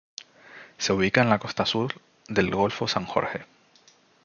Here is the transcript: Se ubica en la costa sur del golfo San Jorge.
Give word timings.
Se 0.79 0.93
ubica 0.93 1.21
en 1.21 1.29
la 1.29 1.37
costa 1.37 1.63
sur 1.63 1.93
del 2.27 2.49
golfo 2.49 2.87
San 2.87 3.05
Jorge. 3.05 3.45